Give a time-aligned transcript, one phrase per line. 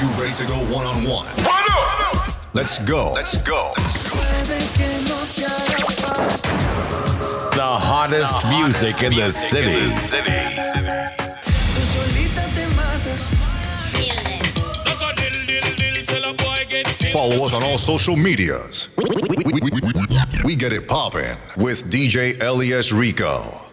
[0.00, 1.26] you ready to go one on one?
[2.54, 3.12] Let's go.
[3.14, 3.72] Let's go.
[3.76, 4.16] Let's go.
[7.52, 9.90] The hottest music in the city.
[17.12, 18.88] Follow us on all social medias.
[20.44, 23.69] We get it poppin' with DJ LES Rico.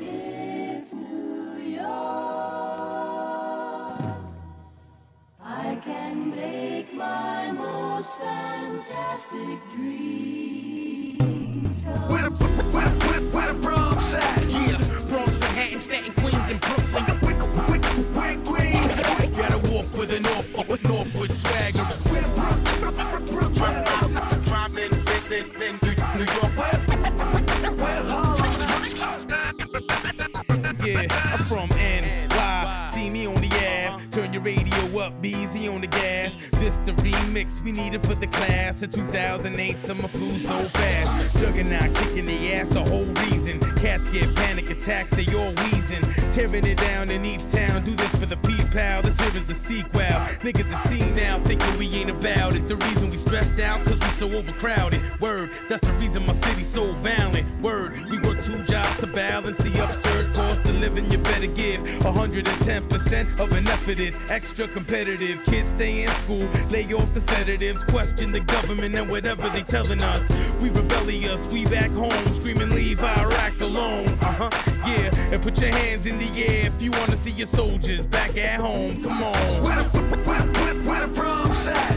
[37.37, 39.83] Remix we needed for the class of 2008.
[39.83, 41.37] Summer flew so fast.
[41.37, 43.59] Juggernaut kicking the ass, the whole reason.
[43.77, 46.03] Cats get panic attacks, they all wheezing.
[46.31, 47.83] Tearing it down in each town.
[47.83, 49.03] Do this for the P-Pal.
[49.03, 50.01] This here is the sequel.
[50.41, 52.67] Niggas are seen now, thinking we ain't about it.
[52.67, 55.01] The reason we stressed out, cause we so overcrowded.
[55.19, 57.49] Word, that's the reason my city's so violent.
[57.61, 61.09] Word, we work two jobs to balance the absurd cost of living.
[61.11, 63.99] You better give 110% of an effort.
[63.99, 65.43] It's extra competitive.
[65.45, 70.01] Kids stay in school, lay off the sedatives, question the government and whatever they telling
[70.01, 70.23] us.
[70.61, 74.07] We rebellious, we back home, screaming leave Iraq alone.
[74.21, 74.49] Uh huh,
[74.87, 75.33] yeah.
[75.33, 78.61] And put your hands in the air if you wanna see your soldiers back at
[78.61, 79.03] home.
[79.03, 79.63] Come on.
[79.63, 79.89] Where the,
[80.25, 81.96] where, where, where the Bronx at?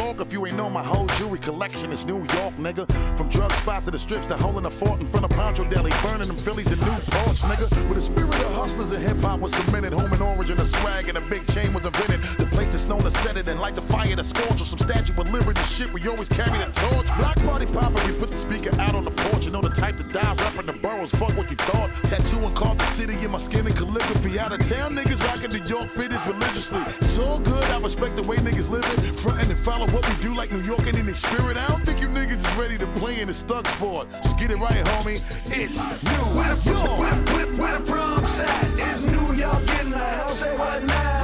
[0.00, 2.86] talk if you ain't know my whole jewelry collection is New York, nigga.
[3.18, 5.64] From drug spots to the strips, to hole in the fort in front of Poncho
[5.68, 7.68] Deli, burning them Phillies and new porch, nigga.
[7.88, 10.64] With the spirit of hustlers and hip hop was cemented, home and orange and the
[10.64, 12.20] swag and a big chain was invented.
[12.38, 14.78] The place that's known to set it and light the fire to scorch or some
[14.78, 15.92] statue of liberty shit.
[15.92, 17.08] We always carry the torch.
[17.18, 19.46] Block party poppin', we put the speaker out on the porch.
[19.46, 21.10] You know the type to die, rapping the boroughs.
[21.10, 21.90] Fuck what you thought.
[22.06, 24.38] Tattoo and carved the city in my skin and calligraphy.
[24.38, 26.84] Out of town niggas rockin' the York fitted religiously.
[27.02, 28.94] So good, I respect the way niggas living.
[29.14, 31.56] Frontin' and follow what we do like New York and in the spirit.
[31.56, 34.08] I don't think you niggas is ready to play in this thug sport.
[34.22, 35.22] Just get it right, homie.
[35.46, 36.98] It's New Where the, York.
[36.98, 38.78] where, where, where the Bronx at?
[38.78, 40.42] Is New York in the house?
[40.58, 41.19] What now?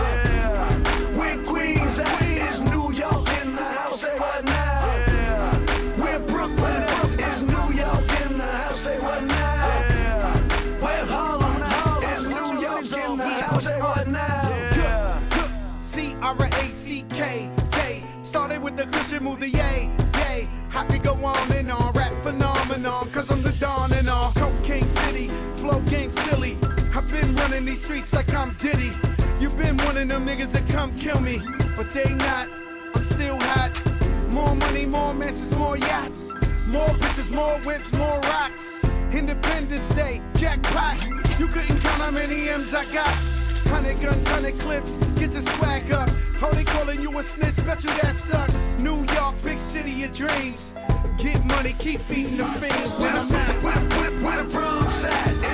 [18.76, 20.48] The Christian move, the yay, yay.
[20.75, 24.32] I could go on and on, rap phenomenon, cause I'm the dawn and all.
[24.32, 26.59] Cocaine City, flow game silly.
[26.94, 28.92] I've been running these streets like I'm Diddy.
[29.41, 31.41] You've been one of them niggas that come kill me,
[31.76, 32.48] but they not.
[32.94, 33.72] I'm still hot.
[34.31, 36.32] More money, more messes, more yachts.
[36.66, 38.84] More bitches, more whips, more rocks.
[39.12, 41.03] Independence Day, jackpot.
[41.38, 43.15] You couldn't count how many M's I got.
[43.69, 46.09] Hundred guns, hundred clips, get the swag up.
[46.42, 48.72] Oh, they calling you a snitch, bet you that sucks.
[48.78, 50.72] New York, big city of dreams.
[51.16, 52.99] Get money, keep feeding the fiends.
[52.99, 55.46] Where And the, I'm where, where the Bronx at?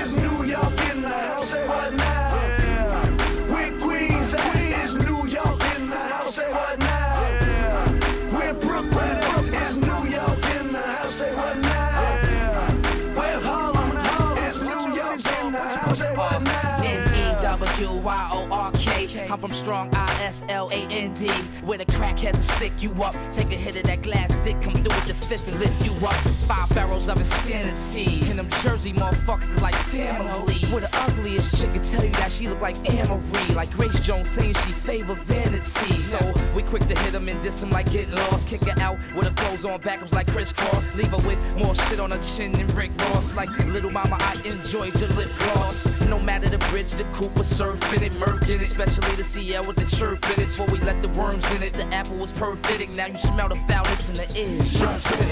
[19.43, 21.27] From strong I-S-L-A-N-D.
[21.67, 23.13] Where the crackheads stick you up.
[23.33, 25.95] Take a hit of that glass dick, come through with the fifth and lift you
[26.07, 26.15] up.
[26.47, 28.21] Five barrels of insanity.
[28.31, 30.61] And them Jersey motherfuckers like family.
[30.71, 33.53] Where the ugliest chick can tell you that she look like Anne-Marie.
[33.57, 35.99] Like Grace Jones saying she favor vanity.
[35.99, 36.21] So
[36.55, 38.49] we quick to hit them and diss them like getting lost.
[38.49, 40.97] Kick her out with her clothes on backwards like crisscross.
[40.97, 43.37] Leave her with more shit on her chin than Rick Ross.
[43.37, 45.89] Like little mama, I enjoyed your lip gloss.
[46.07, 49.97] No matter the bridge, the Cooper surfing it, merkin' it, especially the CL with the
[49.97, 50.49] chirp in it.
[50.49, 52.91] Before we let the worms in it, the apple was perfect.
[52.95, 54.61] Now you smell the foulness in the air.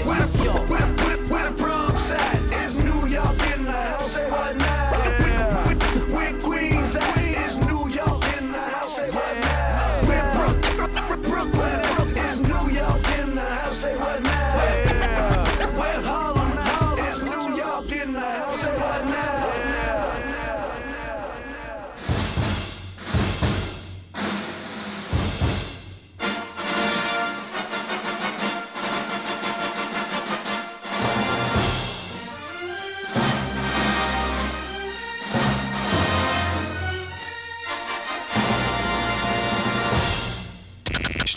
[0.07, 2.35] Where the, where, where, where the Bronx at?
[2.65, 4.13] Is New York in the house?
[4.13, 4.91] Say what now?
[4.91, 7.20] Where, where Queens at?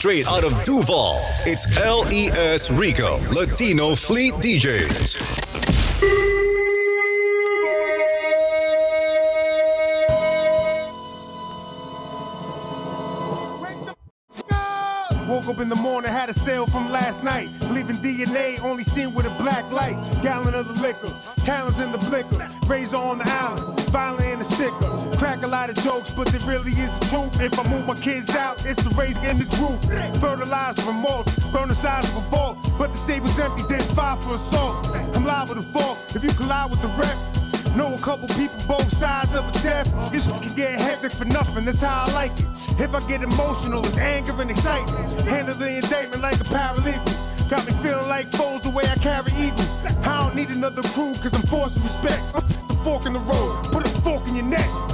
[0.04, 1.18] Straight out of Duval.
[1.46, 5.16] It's LES Rico, Latino Fleet DJs.
[15.26, 17.48] Woke up in the morning, had a sale from last night.
[17.70, 19.96] Leaving DNA only seen with a black light.
[20.22, 22.46] Gallon of the liquor, talents in the blicker.
[22.66, 24.90] Razor on the island, violent in the sticker.
[25.18, 27.40] Crack a lot of jokes, but there really is the truth.
[27.40, 29.78] If I move my kids out, it's the raise in this roof.
[30.18, 32.58] Fertilizer remorse, burn the size of a vault.
[32.76, 34.90] But the safe was empty, then five for assault.
[35.14, 37.16] I'm liable to fall if you collide with the rep.
[37.76, 39.86] Know a couple people both sides of the death.
[40.10, 42.50] This can get hectic for nothing, that's how I like it.
[42.82, 45.06] If I get emotional, it's anger and excitement.
[45.30, 47.14] Handle the indictment like a paralegal.
[47.48, 49.70] Got me feeling like foes the way I carry eagles.
[50.02, 52.63] I don't need another crew, cause I'm forced to respect.
[52.84, 54.93] Fork in the road, put a fork in your neck.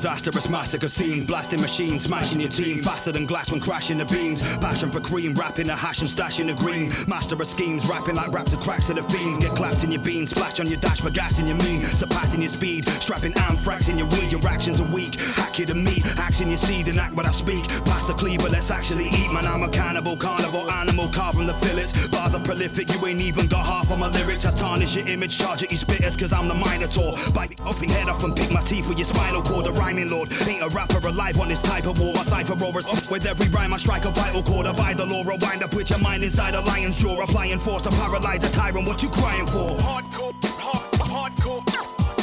[0.00, 4.40] Disastrous massacre scenes, blasting machines, smashing your team, faster than glass when crashing the beams.
[4.56, 6.90] Passion for cream, rapping the hash and stashing the green.
[7.06, 9.36] Master of schemes, rapping like raps of cracks to the fiends.
[9.36, 12.40] Get clapped in your bean, splash on your dash for gas in your mean, surpassing
[12.40, 14.32] your speed, strapping anthrax in your weed.
[14.32, 17.30] Your actions are weak, hack you to meat, action your seed and act what I
[17.30, 17.68] speak.
[17.84, 19.30] Pass the cleaver, let's actually eat.
[19.30, 22.08] Man, I'm a cannibal, carnivore animal, carved from the fillets.
[22.08, 24.46] Bars are prolific, you ain't even got half of my lyrics.
[24.46, 27.16] I tarnish your image, charge at you spitters, cause I'm the Minotaur.
[27.34, 29.66] Bite off your head off and pick my teeth with your spinal cord.
[29.66, 32.14] A rhyming lord, ain't a rapper alive on this type of war.
[32.14, 34.66] My cipher roars, with every rhyme I strike a vital chord.
[34.66, 37.20] Abide the law, rewind up with your mind inside a lion's jaw.
[37.22, 39.70] Applying force to paralyze a tyrant, what you crying for?
[39.78, 41.64] Hardcore, hard, hardcore,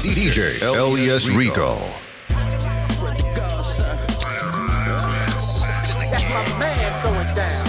[0.00, 1.76] DJ LES Rico.
[6.00, 7.66] That's my man going down.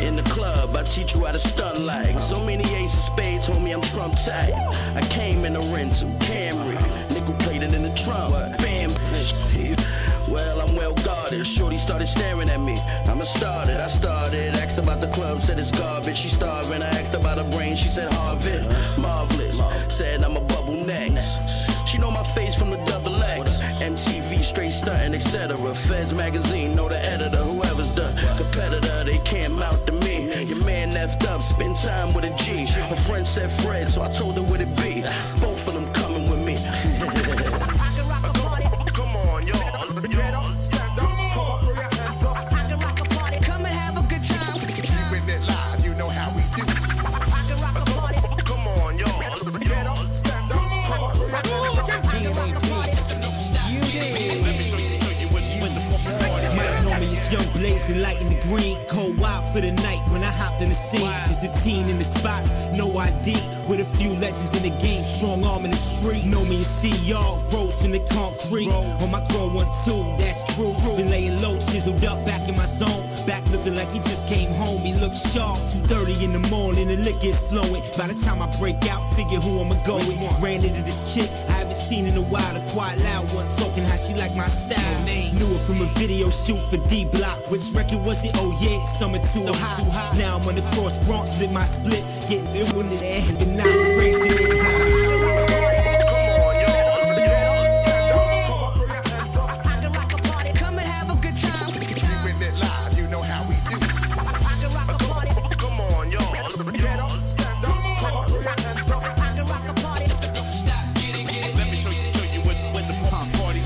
[0.00, 3.46] In the club, I teach you how to stun like so many aces of spades,
[3.46, 3.74] homie.
[3.74, 4.54] I'm Trump tight.
[4.96, 6.29] I came in a rental Camry, nickel
[7.90, 8.56] in the.
[8.58, 8.90] Bam.
[10.30, 11.44] Well, I'm well guarded.
[11.44, 12.76] Shorty started staring at me.
[13.06, 13.78] I'm a started.
[13.78, 14.54] I started.
[14.56, 16.18] Asked about the club, said it's garbage.
[16.18, 16.82] She starving.
[16.82, 17.76] I asked about her brain.
[17.76, 18.64] She said Harvard.
[18.98, 19.58] Marvelous.
[19.88, 21.38] Said I'm a bubble next.
[21.86, 23.58] She know my face from the double X.
[23.82, 25.56] MTV, straight stunting, etc.
[25.74, 27.38] Feds magazine, know the editor.
[27.38, 30.30] Whoever's the competitor, they can't mount to me.
[30.44, 32.64] Your man effed up, spend time with a G.
[32.66, 34.69] Her friend said Fred, so I told her what it
[57.90, 58.76] young light in the green.
[58.88, 61.12] Cold wild for the night when I hopped in the scene.
[61.26, 63.34] Just a teen in the spots, no ID.
[63.68, 66.24] With a few legends in the game, strong arm in the street.
[66.24, 68.68] Know me as see y'all, rose in the concrete.
[68.68, 70.72] On my grow one two, that's crew.
[70.96, 73.02] Been laying low, chiseled up back in my zone.
[73.26, 74.80] Back looking like he just came home.
[74.82, 75.58] He looks sharp.
[75.88, 77.82] 2:30 in the morning, the liquor is flowing.
[77.96, 80.18] By the time I break out, figure who I'ma go with.
[80.40, 82.52] Ran into this chick haven't seen in a while.
[82.54, 84.80] The quiet loud one talking how she like my style.
[85.06, 85.34] Mm.
[85.38, 87.38] Knew a from a video shoot for D Block.
[87.50, 88.32] Which record was it?
[88.34, 90.16] Oh yeah, summer too hot.
[90.16, 92.04] Now I'm on the cross Bronx, lit my split.
[92.28, 94.28] Getting in one of there, and not crazy.
[94.60, 94.89] Come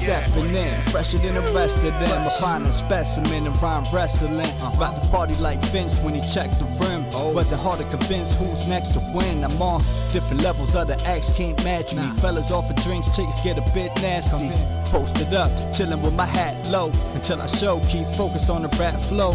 [0.04, 2.26] Stepping in, fresher than the rest of them.
[2.26, 4.36] A finer specimen and rhyme wrestling.
[4.78, 7.02] Rock the party like Vince when he checked the rim.
[7.34, 9.42] Wasn't hard to convince who's next to win.
[9.42, 9.80] I'm on
[10.12, 12.02] different levels, other acts can't match me.
[12.20, 14.52] Fellas offer drinks, chicks get a bit nasty.
[14.90, 16.92] Posted up, chilling with my hat low.
[17.14, 19.32] Until I show, keep focused on the rap flow.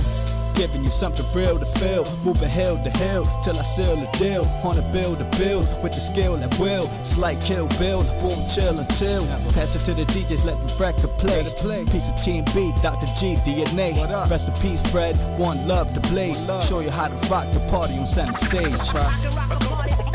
[0.60, 4.44] Giving you something real to feel, moving hill to hill till I seal the deal.
[4.68, 6.84] On a build to build with the skill and will.
[7.00, 9.26] It's like Kill Bill, boom, chill until.
[9.56, 11.46] Pass it to the DJs, let the record play.
[11.86, 13.08] Piece of Team B, Dr.
[13.18, 13.96] G, DNA.
[14.30, 15.16] Rest in peace, Fred.
[15.40, 16.44] One love to blaze.
[16.68, 18.76] Show you how to rock the party on center stage.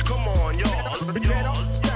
[0.04, 1.93] Come on, y'all.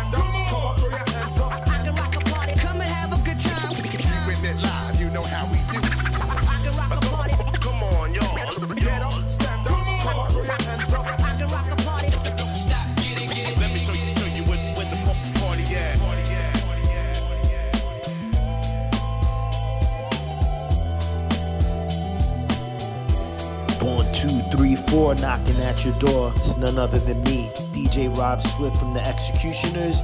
[24.90, 26.32] Four, knocking at your door.
[26.36, 30.00] It's none other than me, DJ Rob Swift from the X-Ecutioners,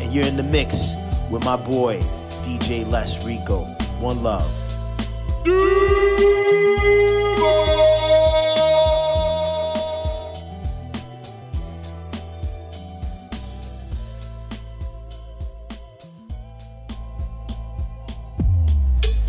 [0.00, 0.94] and you're in the mix
[1.30, 1.98] with my boy,
[2.44, 3.64] DJ Les Rico.
[4.00, 4.46] One love.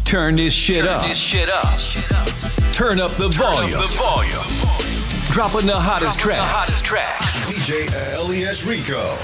[0.04, 1.04] Turn this shit up.
[1.08, 2.74] This shit up.
[2.74, 3.72] Turn up the volume.
[3.72, 4.59] The volume.
[5.32, 6.52] Dropping the hottest Dropping the tracks.
[6.52, 7.46] hottest tracks.
[7.52, 7.88] DJ
[8.28, 9.16] LES Rico.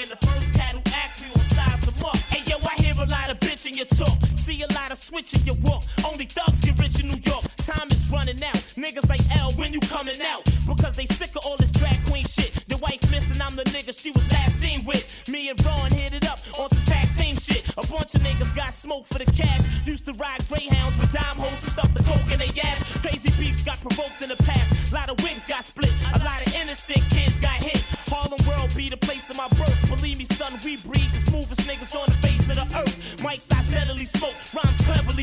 [0.00, 2.16] In the first cat who act, gon' size them up.
[2.32, 4.16] Hey yo, I hear a lot of bitching your talk.
[4.34, 5.84] See a lot of switching your walk.
[6.10, 7.44] Only thugs get rich in New York.
[7.58, 8.56] Time is running out.
[8.80, 10.44] Niggas like L, when you coming out?
[10.66, 12.64] Because they sick of all this drag queen shit.
[12.68, 15.04] The wife missing, I'm the nigga she was last seen with.
[15.28, 17.68] Me and Ron hit it up on some tag team shit.
[17.76, 19.66] A bunch of niggas got smoke for the cash.
[19.84, 22.80] Used to ride Greyhounds with dime hoes and stuff the coke in their ass.
[23.02, 24.39] Crazy beefs got provoked in the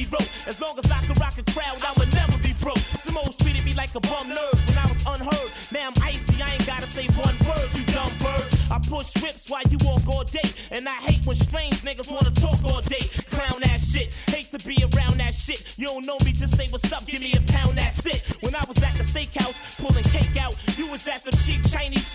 [0.06, 0.30] wrote.
[0.46, 2.84] As long as I can rock a crowd, I'ma never be broke.
[2.98, 5.50] Simoes treated me like a bum nerd when I was unheard.
[5.72, 8.48] Now I'm icy, I ain't gotta say one word, you dumb bird.
[8.72, 10.50] I push whips while you walk all day.
[10.72, 13.06] And I hate when strange niggas wanna talk all day.
[13.32, 15.66] Clown ass shit, hate to be around that shit.
[15.78, 18.38] You don't know me, just say what's up, give me a pound, that's it.
[18.42, 22.07] When I was at the steakhouse, pulling cake out, you was at some cheap all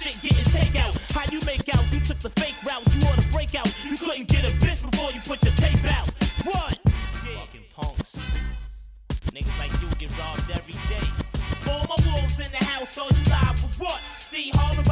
[13.83, 14.01] what?
[14.21, 14.92] See, Harlem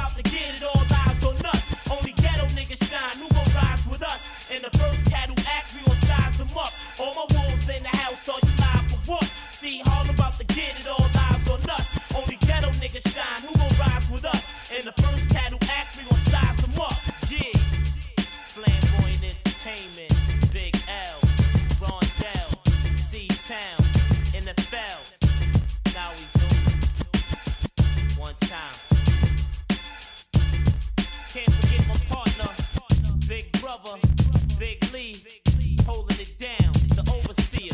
[33.83, 34.01] Brother,
[34.59, 35.17] Big Lee,
[35.87, 37.71] holding it down, the overseer.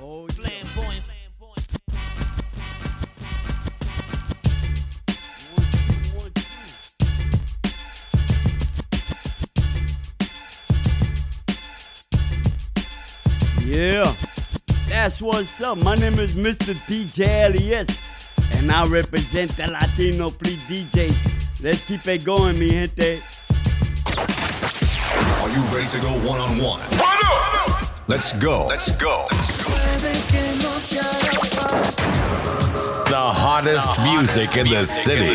[0.00, 1.04] Oh, Flamboyant.
[13.66, 14.12] Yeah,
[14.88, 15.78] that's what's up.
[15.78, 16.74] My name is Mr.
[16.86, 18.00] DJ LES,
[18.58, 21.62] and I represent the Latino Fleet DJs.
[21.62, 23.22] Let's keep it going, mi gente.
[25.50, 26.80] Are you ready to go one on one?
[28.06, 28.66] Let's go.
[28.68, 29.26] Let's go.
[29.32, 29.72] Let's go.
[33.10, 35.26] The hottest music in the city.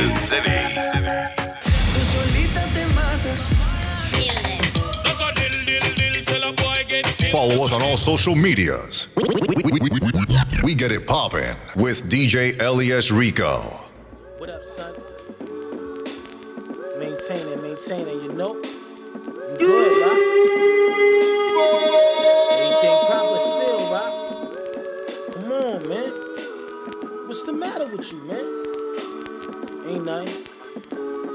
[7.29, 9.09] Follow us on all social medias.
[10.63, 13.57] We get it poppin' with DJ LES Rico.
[14.37, 14.95] What up, son?
[16.97, 18.61] Maintaining, maintaining, you know?
[19.59, 20.14] You good, right?
[22.51, 24.13] Everything proper still, right?
[25.33, 26.11] Come on, man.
[27.27, 28.45] What's the matter with you, man?
[29.87, 30.45] Ain't nothing.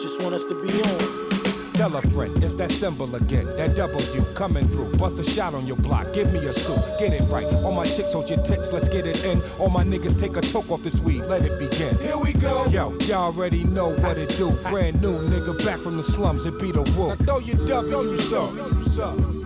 [0.00, 1.30] Just want us to be on.
[1.74, 3.46] Tell a friend, it's that symbol again.
[3.56, 4.98] That W coming through.
[4.98, 6.12] Bust a shot on your block.
[6.12, 6.78] Give me a suit.
[6.98, 7.46] Get it right.
[7.64, 8.70] All my chicks hold your tits.
[8.70, 9.40] Let's get it in.
[9.58, 11.22] All my niggas take a toke off this weed.
[11.22, 11.96] Let it begin.
[11.98, 12.66] Here we go.
[12.66, 14.50] Yo, y'all already know what it do.
[14.68, 16.44] Brand new nigga back from the slums.
[16.44, 17.18] It be the wolf.
[17.20, 19.39] Now throw your W's up.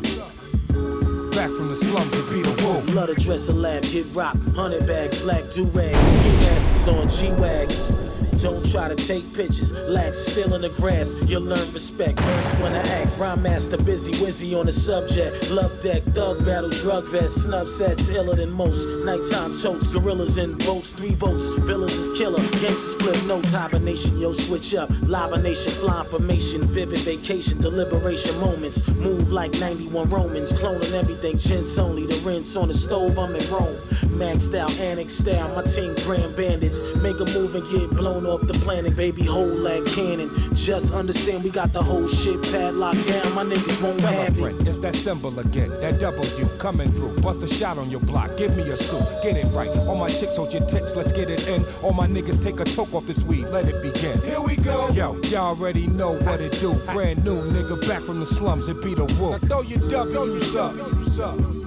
[1.34, 2.14] Back from the slums.
[2.14, 2.88] It be the wolf.
[2.94, 7.08] Love to dress a lab, get rock, hundred bags, black do rags, ski masks on
[7.08, 8.03] G wags.
[8.44, 11.16] Don't try to take pictures, lax still in the grass.
[11.24, 12.20] You'll learn respect.
[12.20, 15.50] First when I ask, rhyme master busy, wizzy on the subject.
[15.50, 18.86] Love deck, thug battle, drug vest, snub sets, iller than most.
[19.06, 21.46] Nighttime totes, gorillas in boats, three votes.
[21.64, 24.90] Villas is killer, gangsters flip notes, hibernation, yo switch up.
[25.04, 28.90] Lava nation, fly formation, vivid vacation, deliberation moments.
[28.90, 32.04] Move like 91 Romans, cloning everything, gents only.
[32.04, 33.74] The rinse on the stove, I'm in Rome.
[34.14, 36.80] Maxed out, annex style, my team grand bandits.
[37.02, 40.30] Make a move and get blown off the planet, baby, hold like cannon.
[40.54, 44.38] Just understand we got the whole shit padlocked down, my niggas won't Tell a have
[44.38, 44.66] it.
[44.66, 45.68] it's that symbol again.
[45.80, 47.20] That W coming through.
[47.20, 48.30] Bust a shot on your block.
[48.38, 49.04] Give me a suit.
[49.22, 49.68] Get it right.
[49.88, 50.94] All my chicks hold your tits.
[50.96, 51.64] Let's get it in.
[51.82, 53.44] All my niggas take a toke off this weed.
[53.48, 54.20] Let it begin.
[54.22, 54.88] Here we go.
[54.94, 56.74] Yo, y'all already know what it do.
[56.92, 58.68] Brand new nigga back from the slums.
[58.68, 59.42] It be the wolf.
[59.42, 61.63] Now throw your W's up.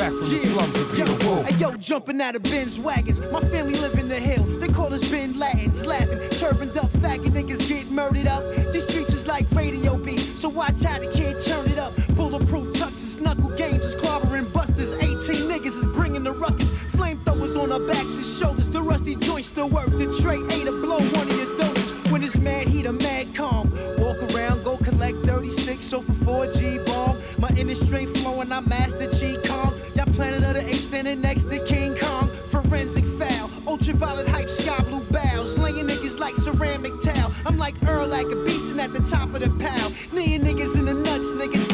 [0.00, 0.72] Back from the slums.
[0.72, 1.44] The wolf.
[1.44, 3.20] Hey, yo, jumping out of Ben's wagons.
[3.30, 4.44] My family live in the hill.
[4.58, 5.84] They call us Ben Latins.
[5.84, 8.42] Laughing, turbaned up, faggot niggas get murdered up.
[8.72, 10.20] These streets is like radio beat.
[10.20, 11.92] So watch how the kid turn it up.
[12.16, 14.90] Bulletproof tuxes, knuckle games is clobbering busters.
[15.02, 16.70] 18 niggas is bringing the ruckus.
[16.96, 18.70] Flamethrowers on our backs and shoulders.
[18.70, 19.90] The rusty joints still work.
[19.90, 21.92] The tray ate a blow one of your donors.
[22.10, 23.70] When it's mad heat, a mad calm.
[23.98, 27.18] Walk around, go collect 36 over 4G bomb.
[27.60, 29.74] My inner strength flowing, I master G Kong.
[29.94, 32.26] Y'all planet of the apes standing next to King Kong.
[32.48, 35.58] Forensic foul, ultraviolet hype, sky blue bows.
[35.58, 37.30] Laying niggas like ceramic towel.
[37.44, 39.92] I'm like Earl like a beast and at the top of the pile.
[40.10, 41.69] Kneeing niggas in the nuts, nigga, I'm.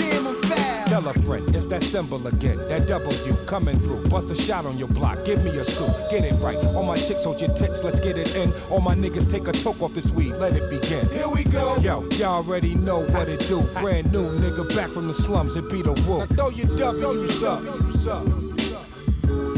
[0.97, 2.57] Tell a friend, it's that symbol again.
[2.71, 4.09] That W coming through.
[4.09, 5.23] Bust a shot on your block.
[5.27, 5.91] Give me a suit.
[6.11, 6.57] Get it right.
[6.75, 7.85] All my chicks hold your tits.
[7.85, 8.51] Let's get it in.
[8.71, 10.33] All my niggas take a toke off this weed.
[10.37, 11.07] Let it begin.
[11.11, 11.77] Here we go.
[11.83, 13.61] Yo, y'all already know what it do.
[13.79, 15.59] Brand new nigga back from the slums.
[15.59, 16.31] It be the wolf.
[16.31, 18.56] Now throw your W's up.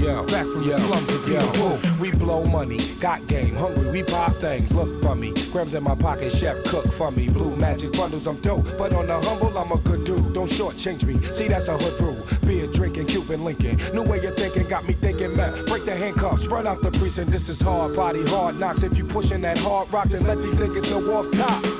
[0.08, 1.78] Yo, Back from the slums, yo.
[2.00, 5.34] We blow money, got game, hungry, we pop things, look for me.
[5.52, 7.28] Grams in my pocket, chef cook for me.
[7.28, 10.32] Blue magic bundles, I'm dope, but on the humble, I'm a good dude.
[10.32, 12.16] Don't shortchange me, see that's a hood rule.
[12.46, 13.76] Beer drinking, Cuban Lincoln.
[13.94, 15.52] New way of thinking got me thinking, man.
[15.66, 17.30] Break the handcuffs, run out the precinct.
[17.30, 18.82] This is hard body, hard knocks.
[18.82, 21.77] If you pushing that hard rock, then let these niggas know off top.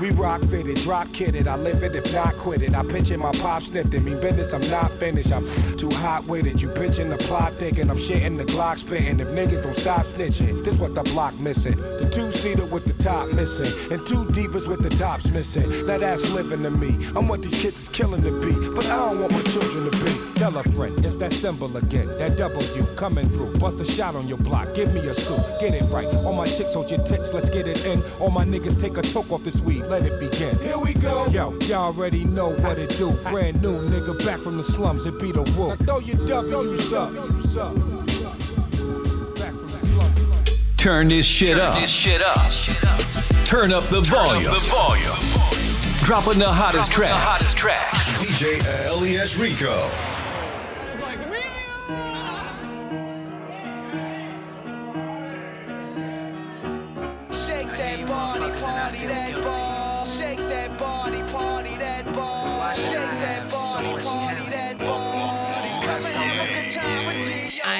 [0.00, 1.46] We rock fitted, drop kitted.
[1.46, 2.74] I live it if not quit it.
[2.74, 4.00] I pitch it, my pop sniffed it.
[4.00, 5.30] Mean business, I'm not finished.
[5.30, 5.44] I'm
[5.76, 6.62] too hot with it.
[6.62, 9.20] You bitching the plot thinking I'm shitting the Glock spitting.
[9.20, 11.76] If niggas don't stop snitching, this what the block missing.
[11.76, 15.68] The two seater with the top missing, and two deepers with the tops missing.
[15.86, 17.06] Now that's living to me.
[17.14, 20.04] I'm what these kids is killing to be, but I don't want my children to
[20.04, 20.30] be.
[20.40, 22.06] Tell a friend, it's that symbol again.
[22.16, 23.58] That W coming through.
[23.58, 24.74] Bust a shot on your block.
[24.74, 25.44] Give me a suit.
[25.60, 26.06] Get it right.
[26.24, 27.34] All my chicks hold your ticks.
[27.34, 28.02] Let's get it in.
[28.18, 29.84] All my niggas take a toke off this weed.
[29.90, 30.56] Let it begin.
[30.60, 31.26] Here we go.
[31.32, 33.10] Yo, y'all already know what it do.
[33.28, 35.04] Brand new nigga back from the slums.
[35.04, 35.70] It be the woo.
[35.70, 37.10] Now throw your W's up.
[40.76, 41.74] Turn this shit up.
[41.74, 43.46] this shit up.
[43.46, 44.44] Turn up the volume.
[44.44, 45.04] the volume.
[46.04, 48.22] Dropping the hottest Dropping the hottest tracks.
[48.22, 48.62] DJ
[48.94, 50.09] LES Rico.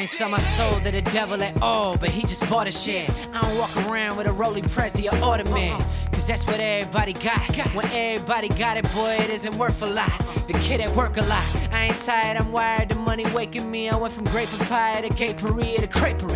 [0.01, 2.71] I ain't sell my soul to the devil at all, but he just bought a
[2.71, 3.07] share.
[3.35, 5.79] I don't walk around with a Rolly Prezi or Automan,
[6.11, 7.47] cause that's what everybody got.
[7.75, 10.11] When everybody got it, boy, it isn't worth a lot.
[10.47, 11.45] The kid at work a lot.
[11.71, 12.89] I ain't tired, I'm wired.
[12.89, 13.91] The money waking me.
[13.91, 16.30] I went from grape papaya to gapery to creperie.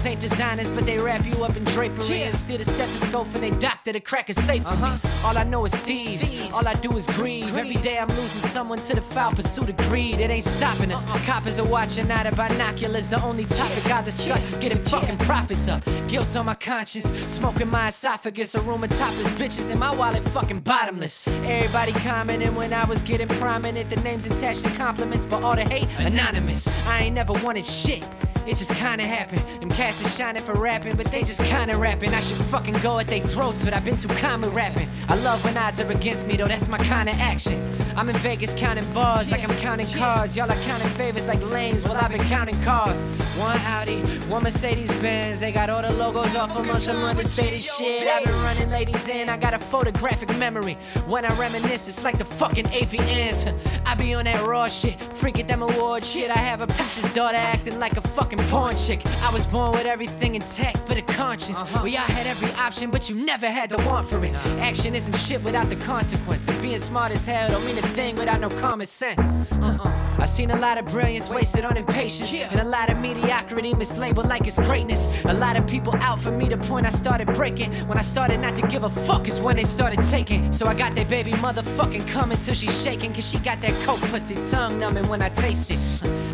[0.00, 2.22] Peoples ain't designers, but they wrap you up in drapery.
[2.22, 4.84] And steal the stethoscope and they doctor the crack is safe for me.
[4.84, 5.28] Uh-huh.
[5.28, 6.40] All I know is thieves.
[6.52, 7.54] All I do is grieve.
[7.54, 10.18] Every day I'm losing someone to the foul pursuit of greed.
[10.18, 11.06] It ain't stopping us.
[11.06, 11.18] Uh-uh.
[11.26, 13.10] Coppers are watching out of binoculars.
[13.10, 15.84] The only topic I discuss is getting fucking profits up.
[16.08, 18.54] Guilt on my conscience, smoking my esophagus.
[18.54, 21.28] A room of topless bitches and my wallet fucking bottomless.
[21.44, 23.90] Everybody commenting when I was getting prominent.
[23.90, 26.66] The names attached to compliments, but all the hate anonymous.
[26.86, 28.08] I ain't never wanted shit.
[28.46, 29.42] It just kinda happened.
[29.60, 32.12] Them cats is shining for rapping, but they just kinda rapping.
[32.14, 34.88] I should fucking go at their throats, but I've been too calm with rapping.
[35.08, 37.58] I love when odds are against me, though that's my kinda action.
[37.96, 40.36] I'm in Vegas counting bars like I'm counting cars.
[40.36, 43.00] Y'all are counting favors like lanes, well I've been counting cars.
[43.38, 45.40] One Audi, one Mercedes Benz.
[45.40, 48.06] They got all the logos off them on some understated shit.
[48.06, 50.74] I've been running ladies in, I got a photographic memory.
[51.06, 53.52] When I reminisce, it's like the fucking AVNs.
[53.86, 56.30] I be on that raw shit, freaking them award shit.
[56.30, 59.00] I have a preacher's daughter acting like a fucking porn chick.
[59.22, 61.58] I was born with everything intact but a conscience.
[61.58, 61.80] Uh-huh.
[61.84, 64.34] We all had every option, but you never had the want for it.
[64.60, 66.48] Action isn't shit without the consequence.
[66.48, 69.20] And being smart as hell don't mean a thing without no common sense.
[69.52, 70.00] Uh-uh.
[70.18, 74.28] I've seen a lot of brilliance wasted on impatience, and a lot of mediocrity mislabeled
[74.28, 75.10] like it's greatness.
[75.24, 76.46] A lot of people out for me.
[76.46, 79.56] The point I started breaking when I started not to give a fuck is when
[79.56, 80.52] they started taking.
[80.52, 84.00] So I got that baby motherfucking coming till she's shaking, cause she got that coke
[84.10, 85.78] pussy tongue numbing when I taste it.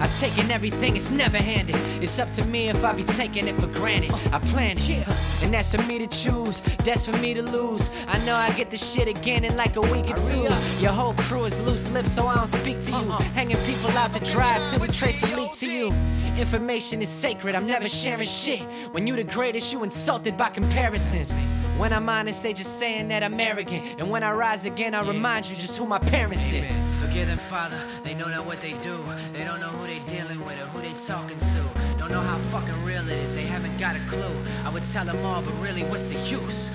[0.01, 1.77] I taken everything, it's never handed.
[2.03, 4.13] It's up to me if I be taking it for granted.
[4.33, 5.09] I plan it,
[5.43, 6.61] and that's for me to choose.
[6.85, 8.05] That's for me to lose.
[8.07, 10.49] I know I get the shit again in like a week or two.
[10.81, 12.97] Your whole crew is loose lips, so I don't speak to you.
[12.97, 13.23] Uh-huh.
[13.35, 15.93] Hanging people out to dry till we trace a leak to you.
[16.39, 18.63] Information is sacred, I'm never sharing shit.
[18.93, 21.35] When you the greatest, you insulted by comparisons.
[21.79, 23.85] When I'm honest, they just saying that I'm arrogant.
[23.99, 26.75] And when I rise again, I remind you just who my parents is.
[27.01, 27.79] Forgive them, Father.
[28.03, 28.99] They know not what they do.
[29.35, 31.63] They don't know who they dealing with or who they talking to.
[31.99, 33.35] Don't know how fucking real it is.
[33.35, 34.35] They haven't got a clue.
[34.65, 36.71] I would tell them all, but really, what's the use?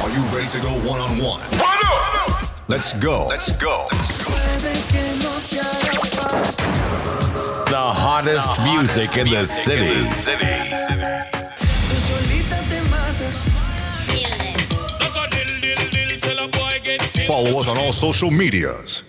[0.00, 1.42] Are you ready to go one on one?
[2.68, 3.26] Let's go.
[3.28, 3.88] Let's go.
[3.90, 4.30] Let's go.
[7.66, 10.04] The hottest music in the city.
[17.38, 19.04] Follow us on all social medias.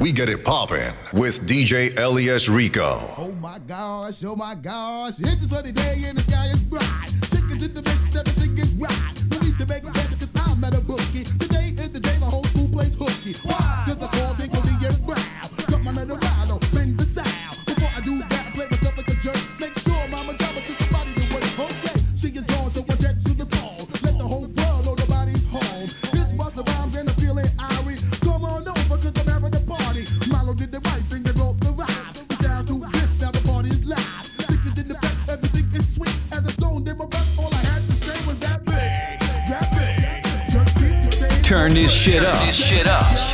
[0.00, 2.96] We get it poppin' with DJ LES Rico.
[3.18, 5.12] Oh my gosh, oh my gosh.
[5.18, 7.10] It's a sunny day and the sky is bright.
[7.30, 9.12] Chickens in the mix, everything is right.
[9.30, 11.24] No need to make plans cause I'm not a bookie.
[11.24, 13.34] Today is the day the whole school plays hooky.
[13.42, 13.84] Why?
[42.00, 42.40] Shit up.
[42.46, 43.29] This shit up.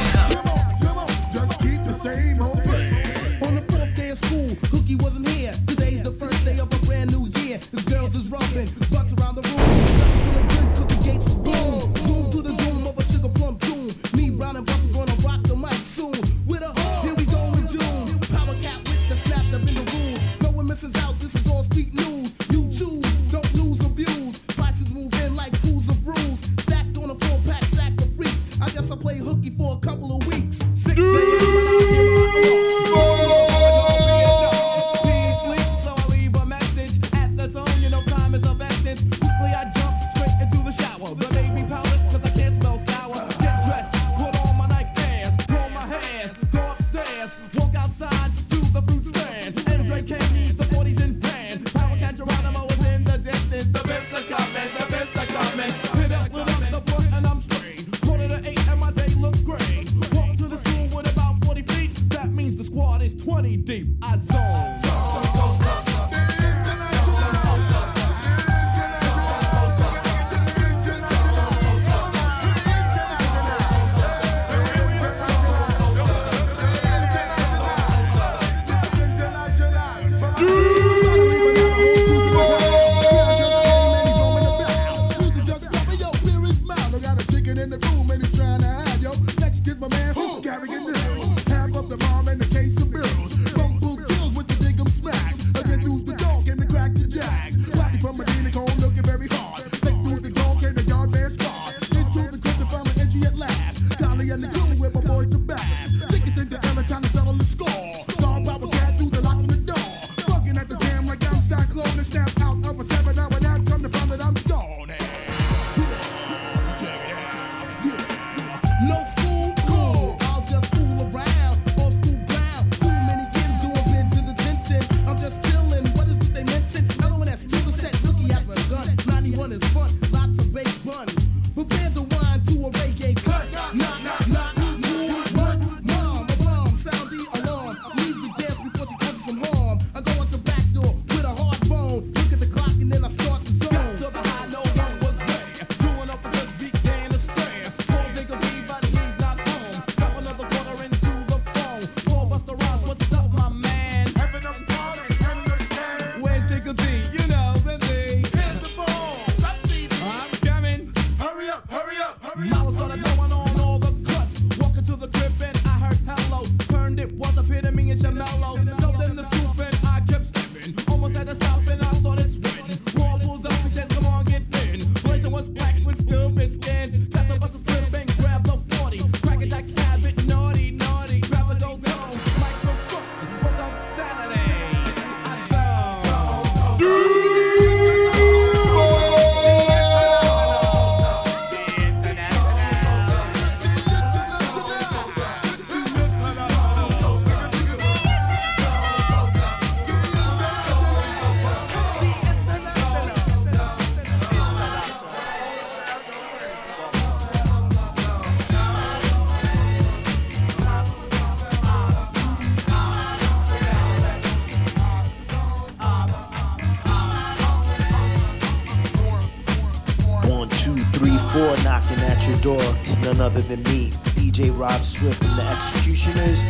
[223.16, 226.42] None other than me, DJ Rob Swift from the X-Ecutioners,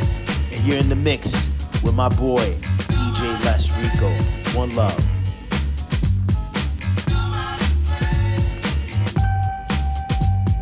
[0.50, 1.48] and you're in the mix
[1.84, 4.10] with my boy, DJ Les Rico.
[4.58, 4.98] One love.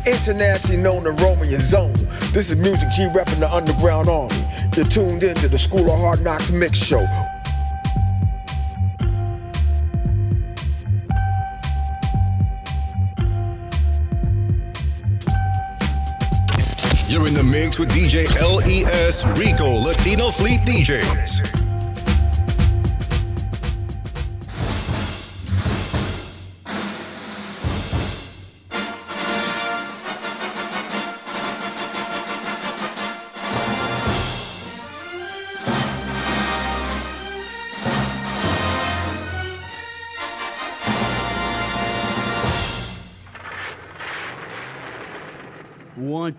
[0.05, 1.93] Internationally known as Romeo Zone.
[2.33, 4.45] This is Music G repping the Underground Army.
[4.75, 7.07] You're tuned in to the School of Hard Knocks Mix Show.
[17.15, 21.64] You're in the mix with DJ LES Rico Latino Fleet DJs.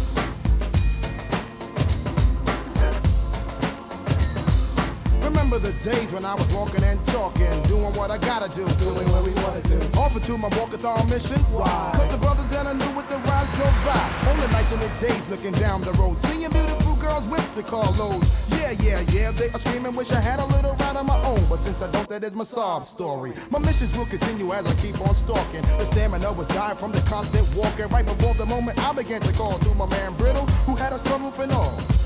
[5.61, 9.23] The days when I was walking and talking, doing what I gotta do, doing what
[9.23, 9.79] we wanna do.
[9.99, 11.51] Offered to my walkathon missions.
[11.51, 11.91] Why?
[11.95, 14.29] Cause the brothers that I knew with the rides drove by.
[14.29, 17.63] On the nights and the days looking down the road, seeing beautiful girls with the
[17.63, 18.49] car loads.
[18.57, 21.45] Yeah, yeah, yeah, they are screaming, wish I had a little ride of my own.
[21.45, 23.33] But since I don't, that is my sob story.
[23.51, 25.61] My missions will continue as I keep on stalking.
[25.61, 27.87] The stamina was dying from the constant walking.
[27.89, 30.97] Right before the moment I began to call to my man Brittle, who had a
[30.97, 32.00] sunroof and all.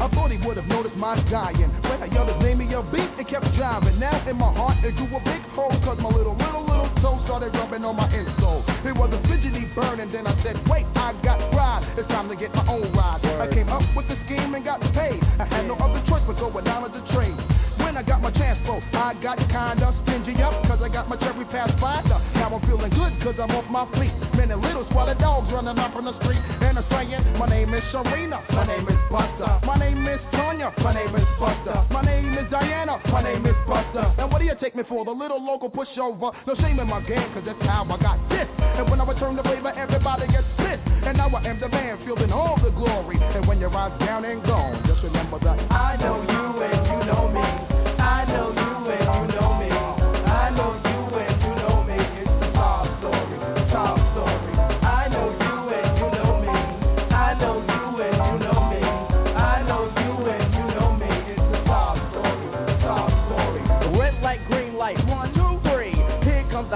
[0.00, 1.70] I thought he would have noticed my dying.
[1.88, 3.98] When I yelled his name, he a beat and kept driving.
[3.98, 5.70] Now in my heart, it grew a big hole.
[5.82, 8.62] Cause my little, little, little toe started rubbing on my insole.
[8.86, 11.84] It was a fidgety burn, and then I said, Wait, I got pride.
[11.96, 13.24] It's time to get my own ride.
[13.40, 15.22] I came up with the scheme and got paid.
[15.38, 17.34] I had no other choice but go down to the trade.
[17.98, 21.44] I got my chance, bro, I got kinda stingy up, cause I got my cherry
[21.44, 22.22] pass fired up.
[22.36, 24.14] Now I'm feeling good, cause I'm off my feet.
[24.36, 27.74] Many little squad of dogs running up on the street, and I'm saying, My name
[27.74, 32.00] is Sharina, my name is Buster, my name is Tanya, my name is Buster, my
[32.02, 34.06] name is Diana, my name is Buster.
[34.16, 35.04] And what do you take me for?
[35.04, 36.30] The little local pushover?
[36.46, 38.52] No shame in my game, cause that's how I got this.
[38.76, 40.86] And when I return the favor, everybody gets pissed.
[41.02, 43.18] And now I am the man, feeling all the glory.
[43.34, 46.37] And when your eyes down and gone, just remember that I know you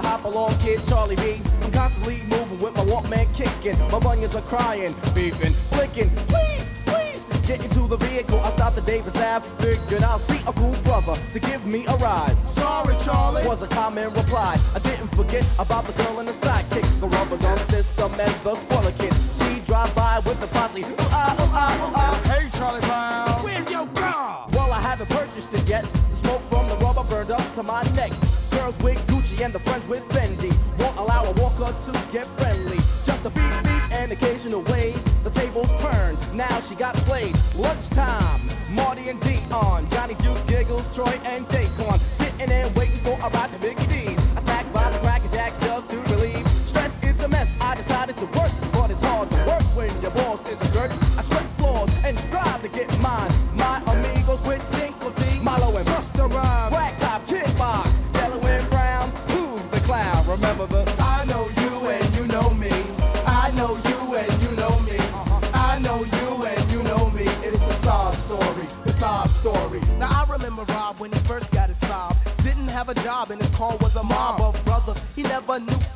[0.03, 1.41] Here comes the hop along kid, Charlie B.
[1.63, 3.79] I'm constantly moving with my Walkman kicking.
[3.91, 6.11] My bunions are crying, beefing, flicking.
[6.27, 8.41] Please, please, get into the vehicle.
[8.41, 11.97] I stopped at Davis Ave, figured I'll see a cool brother to give me a
[11.97, 12.37] ride.
[12.49, 13.47] Sorry, Charlie.
[13.47, 14.59] Was a common reply.
[14.75, 18.55] I didn't forget about the girl in the sidekick, the rubber drum system, and the
[18.55, 19.15] spoiler kid.
[19.15, 20.83] She drive by with the posse.
[20.83, 22.31] Ooh, ah, ah, ah.
[22.31, 23.43] Hey, Charlie Brown.
[23.45, 24.47] Where's your car?
[24.53, 25.85] Well, I haven't purchased it yet.
[26.11, 28.13] The smoke from the rubber burned up to my neck.
[28.63, 32.77] Girls with Gucci and the friends with Fendi won't allow a walker to get friendly.
[32.77, 35.03] Just a beep beep and occasional wave.
[35.25, 36.17] The tables turn.
[36.33, 37.37] Now she got played.
[37.57, 38.41] Lunchtime.
[38.71, 41.49] Marty and Dion, Johnny Juice, Giggles, Troy and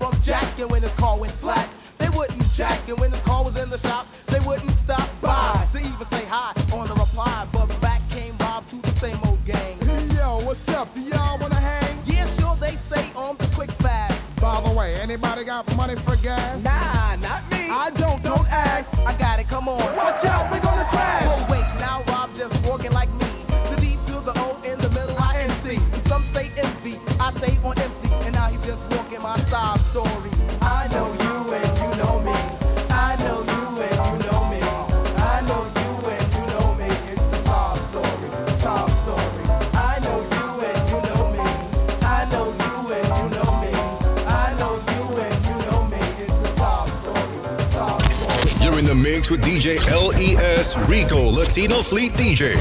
[0.07, 1.69] never knew from jacking when his car went flat.
[1.99, 5.67] They wouldn't jack and when his car was in the shop, they wouldn't stop by
[5.73, 7.47] to even say hi on the reply.
[7.53, 9.79] But back came Rob to the same old gang.
[10.15, 10.93] Yo, what's up?
[10.95, 11.99] Do y'all wanna hang?
[12.05, 14.35] Yeah, sure they say on the quick fast.
[14.37, 16.63] By the way, anybody got money for gas?
[16.63, 16.76] Nah, not
[49.67, 52.55] J L E S LES Rico Latino Fleet DJ.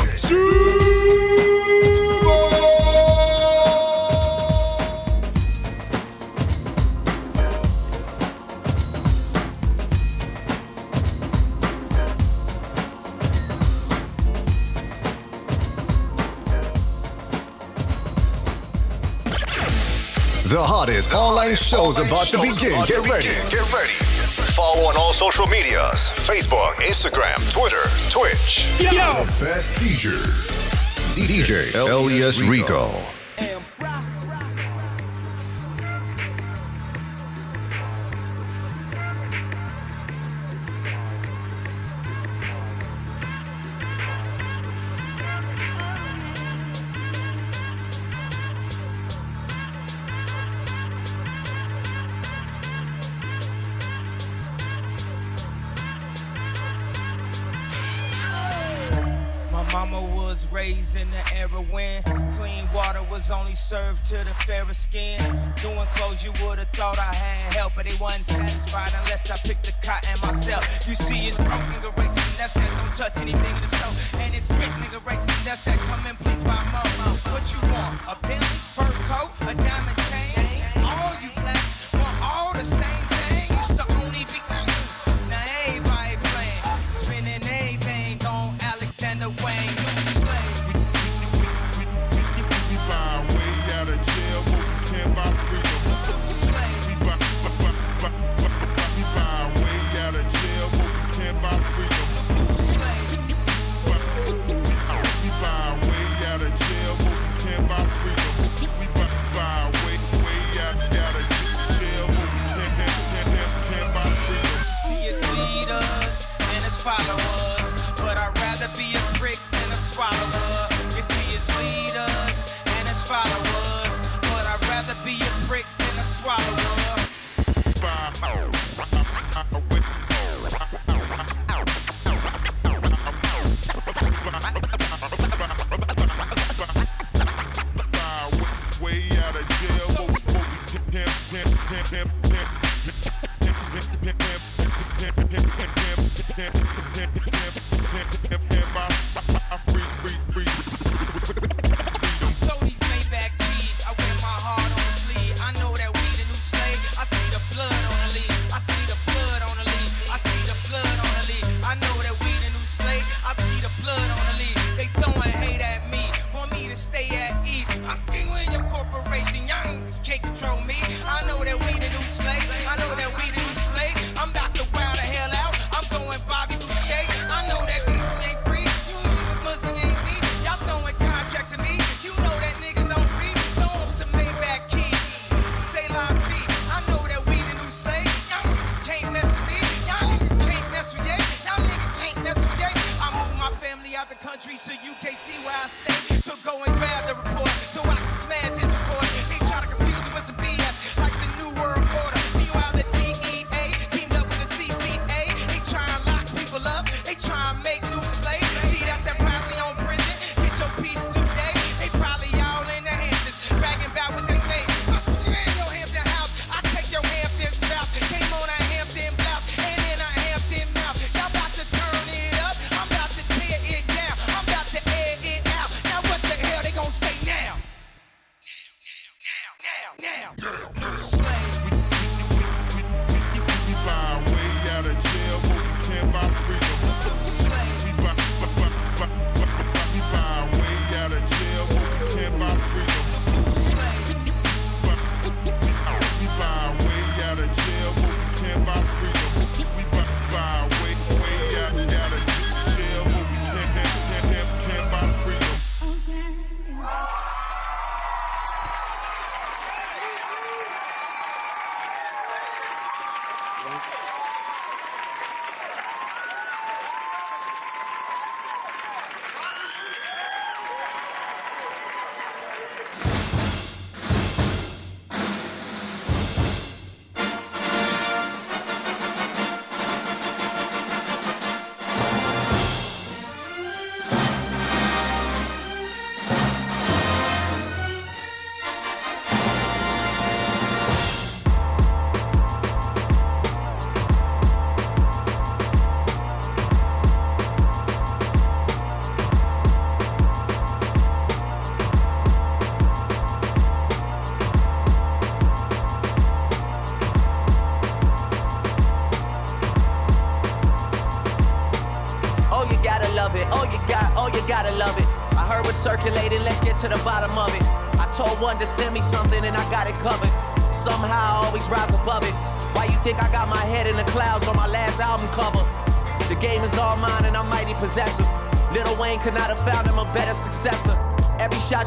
[20.49, 22.83] The hottest online show's about to begin.
[22.87, 23.27] Get ready.
[23.51, 24.14] Get ready.
[24.53, 28.69] Follow on all social medias Facebook, Instagram, Twitter, Twitch.
[28.79, 29.25] Yo!
[29.25, 30.15] The best DJ.
[31.15, 33.14] DJ LES Rico.
[63.31, 65.19] only served to the fairer skin.
[65.61, 69.65] Doing clothes you would've thought I had help, but they wasn't satisfied unless I picked
[69.65, 70.63] the cotton myself.
[70.87, 72.37] You see, it's broken, racist.
[72.37, 73.95] That's that don't touch anything in the stove.
[74.21, 75.45] And it's rich, nigga, racist.
[75.45, 77.17] That's that come in, please, by mama.
[77.31, 77.99] What you want?
[78.07, 80.44] A Bentley, fur coat, a diamond chain?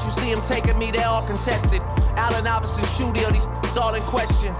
[0.08, 1.82] You see him taking me, they're all contested.
[2.16, 3.46] Allen Iverson, shooting, these
[3.76, 4.54] all in question.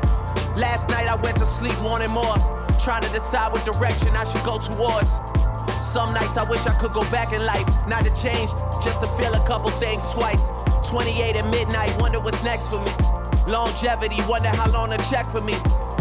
[0.57, 2.37] Last night I went to sleep wanting more,
[2.79, 5.21] trying to decide what direction I should go towards.
[5.81, 8.53] Some nights I wish I could go back in life, not to change,
[8.85, 10.51] just to feel a couple things twice.
[10.87, 12.93] 28 at midnight, wonder what's next for me.
[13.51, 15.55] Longevity, wonder how long to check for me.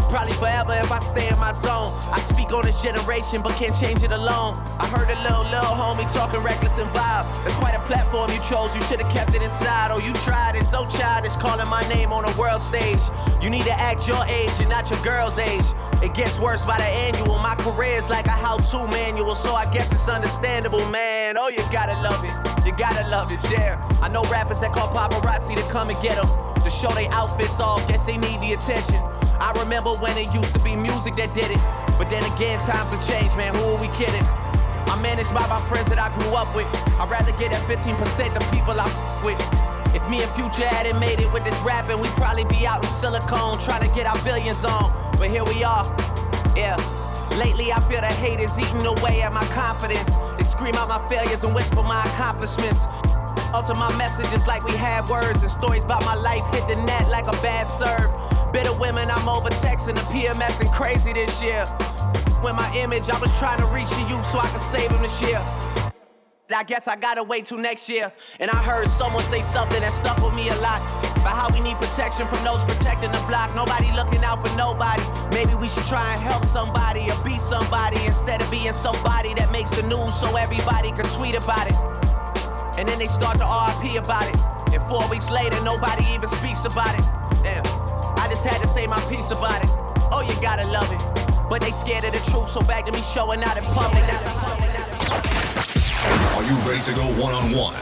[0.10, 1.92] Probably forever if I stay in my zone.
[2.12, 4.56] I speak on this generation, but can't change it alone.
[4.80, 7.26] I heard a little, little homie talking reckless and vibe.
[7.44, 9.92] That's quite a platform you chose, you should've kept it inside.
[9.92, 13.02] Oh, you tried it, so childish, calling my name on a world stage.
[13.42, 15.66] You need to act your age and not your girl's age.
[16.02, 17.38] It gets worse by the annual.
[17.40, 21.38] My career is like a how to manual, so I guess it's understandable, man.
[21.38, 22.66] Oh, you gotta love it.
[22.66, 23.82] You gotta love it, yeah.
[24.02, 26.28] I know rappers that call paparazzi to come and get them.
[26.64, 29.17] To show they outfits off, guess they need the attention.
[29.40, 31.62] I remember when it used to be music that did it.
[31.98, 33.54] But then again, times have changed, man.
[33.56, 34.26] Who are we kidding?
[34.90, 36.68] I'm managed by my friends that I grew up with.
[37.00, 38.00] I'd rather get that 15%
[38.34, 38.88] the people I
[39.24, 39.38] with.
[39.94, 42.90] If me and Future hadn't made it with this rapping, we'd probably be out in
[42.90, 44.94] Silicon trying to get our billions on.
[45.18, 45.86] But here we are,
[46.56, 46.78] yeah.
[47.38, 50.10] Lately, I feel the hate is eating away at my confidence.
[50.38, 52.86] They scream out my failures and whisper my accomplishments.
[53.58, 57.10] Alter my messages like we had words and stories about my life hit the net
[57.10, 58.06] like a bad serve.
[58.54, 61.66] Bitter women, I'm over texting the PMS and crazy this year.
[62.46, 65.02] When my image, I was trying to reach the youth so I could save them
[65.02, 65.42] this year.
[66.56, 68.14] I guess I gotta wait till next year.
[68.40, 70.80] And I heard someone say something that stuck with me a lot.
[71.18, 73.56] About how we need protection from those protecting the block.
[73.56, 75.02] Nobody looking out for nobody.
[75.34, 79.52] Maybe we should try and help somebody or be somebody instead of being somebody that
[79.52, 82.07] makes the news so everybody can tweet about it.
[82.78, 84.38] And then they start to RP about it.
[84.74, 87.04] And four weeks later, nobody even speaks about it.
[87.42, 87.66] Damn.
[88.18, 89.70] I just had to say my piece about it.
[90.12, 91.02] Oh, you gotta love it.
[91.50, 94.04] But they scared of the truth, so back to me showing out in public.
[96.36, 97.76] Are you ready to go one on one?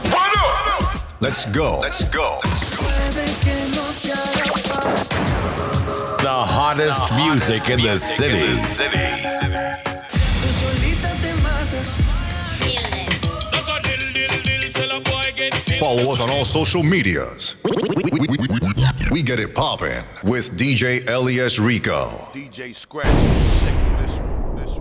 [1.20, 1.78] Let's go.
[1.82, 2.40] Let's go.
[6.22, 9.95] The hottest music in the city.
[15.78, 17.56] Follow us on all social medias.
[19.10, 22.06] We get it poppin' with DJ LES Rico.
[22.32, 23.06] DJ Scratch,
[23.60, 24.56] sick for this one.
[24.56, 24.78] This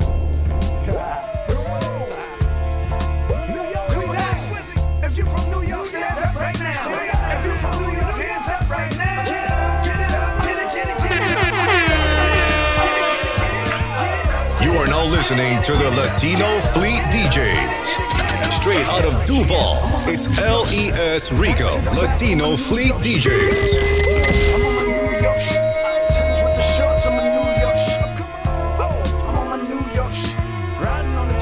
[14.88, 18.15] now listening to the Latino Fleet DJs.
[18.52, 19.78] Straight out of Duval,
[20.08, 23.76] it's LES Rico, Latino Fleet DJs.
[24.18, 25.56] Riding on my new Yosh, I
[25.94, 26.64] like times with the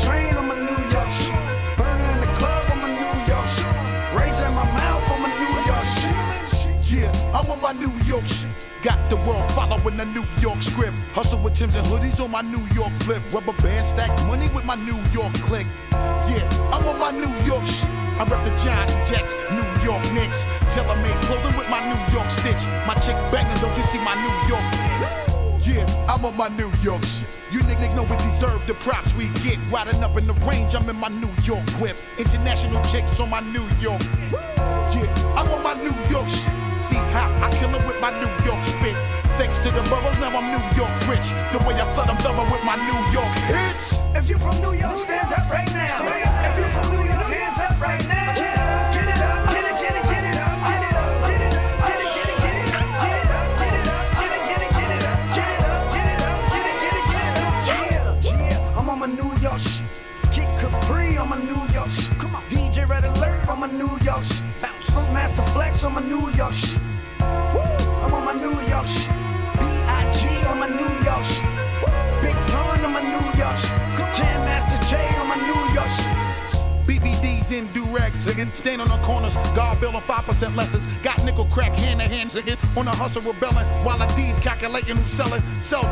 [0.06, 1.34] train, I'm a New York shit.
[1.78, 3.68] Burning in the club, I'm a New York shit.
[4.14, 6.16] Raising my mouth, I'm a New York shit.
[6.92, 8.50] Yeah, I'm on my New York shit.
[8.82, 10.98] Got the world following the New York script.
[11.14, 13.24] Hustle with Tims and hoodies on my New York flip.
[13.32, 15.66] Rubber band stack money with my New York click.
[16.74, 17.88] I'm on my New York shit.
[18.18, 20.42] I rep the Giants, Jets, New York Knicks.
[20.74, 22.66] Tailor made clothing with my New York stitch.
[22.88, 24.66] My chick banging, don't you see my New York?
[25.64, 27.28] Yeah, I'm on my New York shit.
[27.52, 29.60] You niggas know we deserve the props we get.
[29.68, 32.00] Riding up in the range, I'm in my New York whip.
[32.18, 34.02] International chicks on my New York.
[34.98, 36.63] Yeah, I'm on my New York shit.
[36.94, 38.94] See how I kill it with my New York spit.
[39.34, 41.26] Thanks to the boroughs, now I'm New York rich.
[41.50, 43.98] The way I flood them thorough with my New York hits.
[44.14, 45.90] If you're from New York, stand up right now.
[45.90, 47.13] If you're from New York,
[85.14, 85.83] calculating who's selling.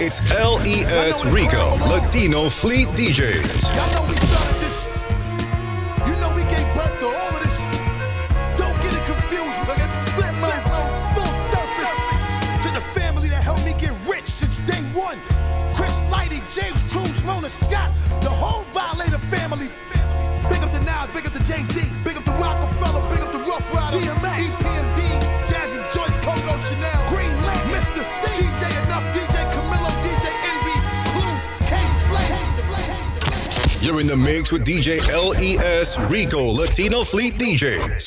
[0.00, 4.27] It's LES Rico, Latino Fleet DJs.
[34.08, 38.00] The mix with DJ LES Rico, Latino Fleet DJs.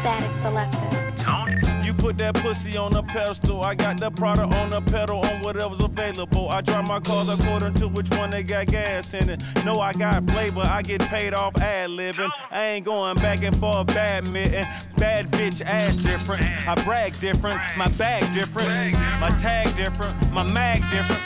[0.00, 1.84] Static selected.
[1.84, 3.60] You put that pussy on a pedestal.
[3.62, 6.48] I got the product on a pedal on whatever's available.
[6.48, 9.42] I drive my cars according to which one they got gas in it.
[9.66, 10.62] No, I got flavor.
[10.62, 12.30] I get paid off ad libbing.
[12.50, 14.66] I ain't going back and forth badminton.
[14.96, 16.44] Bad bitch ass different.
[16.66, 17.60] I brag different.
[17.76, 18.92] My bag different.
[19.20, 20.32] My tag different.
[20.32, 21.20] My mag different.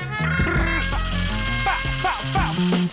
[2.48, 2.85] Okay.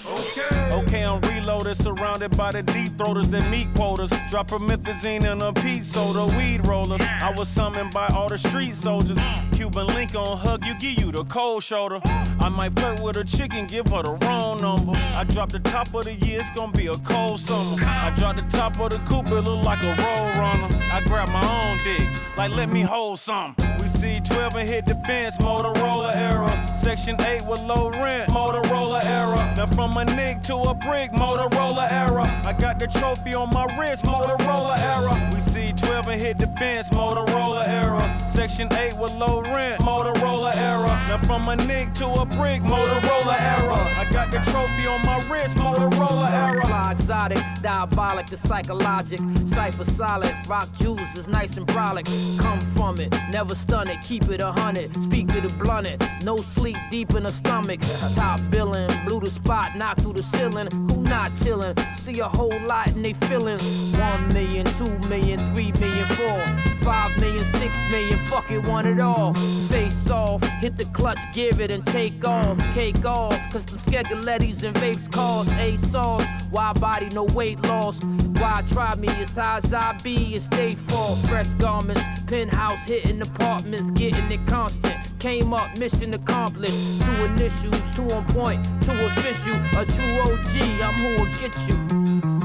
[1.74, 4.12] Okay, surrounded by the deep throaters, the meat quotas.
[4.30, 7.02] Drop a methazine and a peat soda, weed rollers.
[7.02, 9.18] I was summoned by all the street soldiers.
[9.54, 12.00] Cuban link on hug you, give you the cold shoulder.
[12.04, 14.94] I might flirt with a chicken, give her the wrong number.
[15.16, 17.78] I drop the top of the year, it's gonna be a cold summer.
[17.84, 20.70] I drop the top of the coupe, it look like a road runner.
[20.92, 22.08] I grab my own dick,
[22.38, 23.56] like let me hold some.
[23.80, 26.52] We see 12 and hit the fence, Motorola era.
[26.76, 29.54] Section 8 with low rent, Motorola era.
[29.58, 32.24] Now from a nick to a brick, Motorola era.
[32.46, 35.32] I got the trophy on my wrist, Motorola era.
[35.34, 38.02] We see 12 and hit the fence, Motorola era.
[38.28, 41.06] Section 8 with low rent, Motorola era.
[41.08, 43.76] Now from a nick to a brick, Motorola era.
[43.98, 46.92] I got the trophy on my wrist, Motorola era.
[46.92, 49.20] Exotic, diabolic, the psychologic.
[49.46, 52.06] Cipher solid, rock juice is nice and brolic.
[52.40, 54.94] Come from it, never stun it, keep it a hundred.
[55.02, 57.80] Speak to the blunted, no sleep deep in the stomach.
[58.16, 60.68] Top billing, blew the spot, knocked through the ceiling.
[60.72, 61.78] Who not chillin'?
[61.98, 63.96] See a whole lot in they feelings.
[63.98, 66.40] One million, two million, three million, four.
[66.82, 69.34] Five million, six million, fuck it, want it all.
[69.70, 72.58] Face off, hit the clutch, give it and take off.
[72.74, 76.26] Cake off, cause them skegalettis and vapes cost A sauce.
[76.52, 78.04] Why body, no weight loss?
[78.04, 81.16] Why try me as high as I be and stay fall?
[81.28, 85.13] Fresh garments, penthouse hitting apartments, getting it constant.
[85.24, 87.02] Came up, mission accomplished.
[87.02, 89.56] Two initials, two on point, two official.
[89.78, 92.43] A true OG, I'm who'll get you.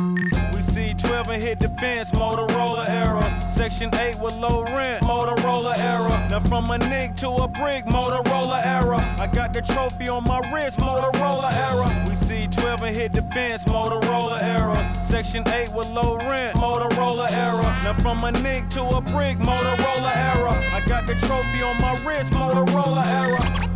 [0.99, 3.49] We see 12 and hit the fence, Motorola era.
[3.49, 6.27] Section 8 with low rent, Motorola era.
[6.29, 8.99] Now from a nick to a brick, Motorola era.
[9.19, 12.05] I got the trophy on my wrist, Motorola era.
[12.09, 14.77] We see 12 and hit the fence, Motorola era.
[15.01, 17.81] Section 8 with low rent, Motorola era.
[17.85, 20.53] Now from a nick to a brick, Motorola era.
[20.73, 23.68] I got the trophy on my wrist, Motorola era.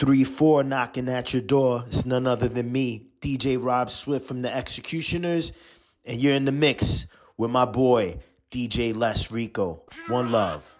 [0.00, 1.84] Three, four knocking at your door.
[1.86, 5.52] It's none other than me, DJ Rob Swift from the X-Ecutioners,
[6.06, 8.16] and you're in the mix with my boy,
[8.50, 9.82] DJ Les Rico.
[10.08, 10.79] One love.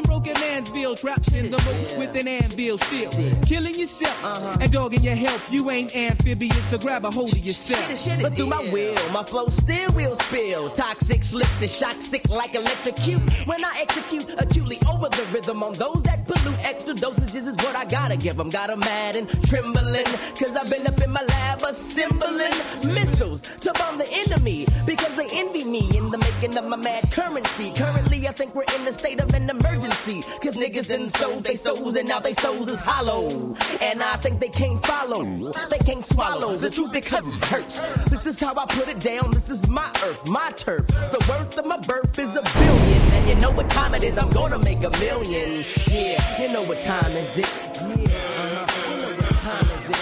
[0.00, 3.10] in broken man's bill, trapped in the moat with an anvil still.
[3.42, 4.16] Killing yourself
[4.60, 5.42] and dogging your health.
[5.52, 7.98] You ain't amphibious, so grab a hold of yourself.
[7.98, 10.70] shit But through my will, my flow still will spill.
[10.70, 13.22] Toxic, slip the shock, sick like electrocute.
[13.46, 17.76] When I execute acutely over the rhythm on those that pollute, extra dosages is what
[17.76, 18.50] I gotta give them.
[18.50, 20.06] Got 'em mad and trembling,
[20.38, 22.54] cause I've been up in my lab assembling
[22.86, 24.66] missiles to bomb the enemy.
[24.86, 27.72] Because they envy me in the making of my mad currency.
[27.74, 29.89] Currently, I think we're in the state of an emergency.
[29.90, 33.54] Cause niggas done sold they souls and now they souls is hollow.
[33.82, 35.24] And I think they can't follow,
[35.68, 37.80] they can't swallow the truth because it hurts.
[38.08, 39.30] This is how I put it down.
[39.32, 40.86] This is my earth, my turf.
[40.86, 43.02] The worth of my birth is a billion.
[43.12, 45.64] And you know what time it is, I'm gonna make a million.
[45.90, 47.48] Yeah, you know what time is it?
[47.48, 49.96] Yeah, you know what time is it?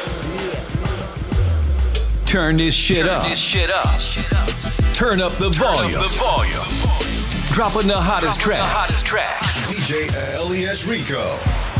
[0.54, 2.24] Yeah.
[2.26, 3.24] Turn this shit Turn up.
[3.24, 3.98] this shit up.
[4.94, 6.77] Turn up the Turn up the volume.
[7.58, 9.66] Dropping the hottest Dropping the hottest tracks.
[9.66, 10.06] DJ
[10.48, 11.77] LES Rico.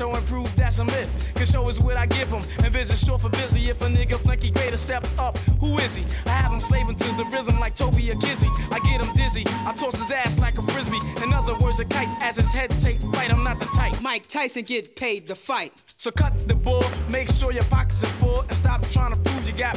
[0.00, 1.32] Show and prove that's a myth.
[1.36, 3.68] Cause show is what I give them, and business short for busy.
[3.68, 6.04] If a nigga flanky greater step up, who is he?
[6.26, 8.48] I have him slaving to the rhythm like Toby or Kizzy.
[8.72, 11.00] I get him dizzy, I toss his ass like a frisbee.
[11.22, 13.30] In other words, a kite as his head take flight.
[13.30, 14.00] I'm not the type.
[14.00, 15.72] Mike Tyson get paid to fight.
[15.98, 19.46] So cut the bull, make sure your pockets are full, and stop trying to prove
[19.46, 19.76] you got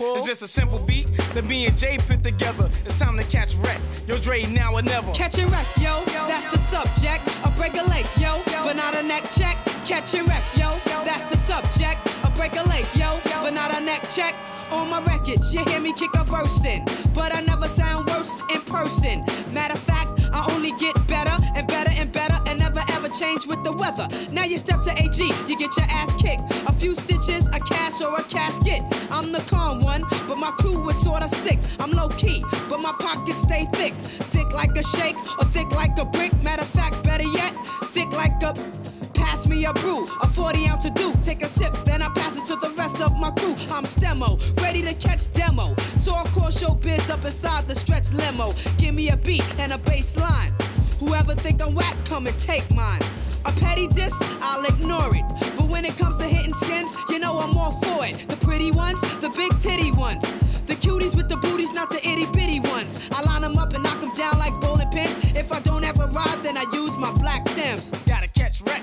[0.00, 2.66] It's just a simple beat that me and Jay put together.
[2.86, 3.80] It's time to catch wreck.
[4.06, 5.10] Yo, Dre now or never.
[5.12, 7.22] Catching wreck, yo, that's the subject.
[7.44, 9.56] A break a leg, yo, but not a neck check.
[9.84, 11.98] Catching wreck, yo, that's the subject.
[12.22, 14.36] A break a leg, yo, but not a neck check.
[14.70, 16.84] On my records, you hear me kick a verse in,
[17.14, 19.24] but I never sound worse in person.
[19.52, 23.46] Matter of fact, I only get better and better and better and never ever change
[23.46, 24.06] with the weather.
[24.32, 25.18] Now you step to AG,
[25.48, 26.42] you get your ass kicked.
[26.68, 28.82] A few stitches, a cast or a casket.
[29.38, 31.60] The calm one, but my crew is sorta sick.
[31.78, 33.94] I'm low key, but my pockets stay thick.
[34.34, 36.32] Thick like a shake or thick like a brick.
[36.42, 37.54] Matter of fact, better yet,
[37.94, 38.52] thick like a.
[39.14, 41.12] Pass me a brew, a 40 ounce to do.
[41.22, 43.54] Take a sip, then I pass it to the rest of my crew.
[43.70, 45.76] I'm Stemo, ready to catch demo.
[45.96, 48.54] So I call Showbiz up inside the stretch limo.
[48.78, 50.50] Give me a beat and a bass line.
[50.98, 53.00] Whoever think I'm whack, come and take mine.
[53.44, 55.24] A petty diss, I'll ignore it.
[55.56, 58.28] But when it comes to hitting skins, you know I'm all for it.
[58.28, 60.22] The pretty ones, the big titty ones.
[60.66, 63.00] The cuties with the booties, not the itty bitty ones.
[63.12, 65.16] I line them up and knock them down like bowling pins.
[65.36, 67.90] If I don't ever ride, then I use my black Tims.
[68.04, 68.82] Gotta catch wreck,